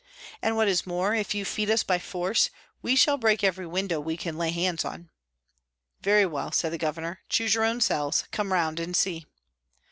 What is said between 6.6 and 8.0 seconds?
the Governor," choose your own